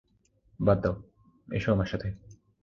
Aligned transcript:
বাদ 0.59 0.77
দাও, 0.83 0.95
এসো 1.49 1.69
আমার 1.71 1.85
সাথে। 1.85 2.07